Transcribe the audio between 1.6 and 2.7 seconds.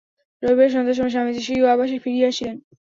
আবাসে ফিরিয়া আসিলেন।